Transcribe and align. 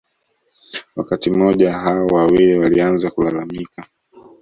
Wakati 0.95 1.31
mmoja 1.31 1.73
hao 1.73 2.07
wawili 2.07 2.57
walianza 2.59 3.11
kulalamika 3.11 3.85